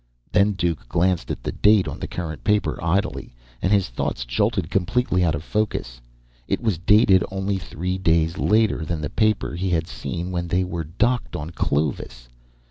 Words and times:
Then 0.31 0.53
Duke 0.53 0.89
glanced 0.89 1.29
at 1.29 1.43
the 1.43 1.51
date 1.51 1.87
on 1.87 1.99
the 1.99 2.07
current 2.07 2.43
paper 2.43 2.83
idly, 2.83 3.35
and 3.61 3.71
his 3.71 3.89
thoughts 3.89 4.25
jolted 4.25 4.71
completely 4.71 5.23
out 5.23 5.35
of 5.35 5.43
focus. 5.43 6.01
It 6.47 6.59
was 6.59 6.79
dated 6.79 7.23
only 7.29 7.59
three 7.59 7.99
days 7.99 8.39
later 8.39 8.83
than 8.83 9.01
the 9.01 9.11
paper 9.11 9.53
he 9.53 9.69
had 9.69 9.85
seen 9.85 10.31
when 10.31 10.47
they 10.47 10.63
were 10.63 10.85
docked 10.85 11.35
on 11.35 11.51
Clovis! 11.51 12.29